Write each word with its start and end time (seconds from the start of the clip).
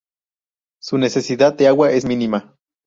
Su 0.81 0.97
necesidad 0.97 1.53
de 1.53 1.67
agua 1.67 1.91
es 1.91 2.05
mínima. 2.05 2.55